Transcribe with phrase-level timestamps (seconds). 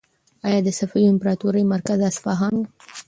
[0.47, 2.61] ایا د صفوي امپراطورۍ مرکز اصفهان و؟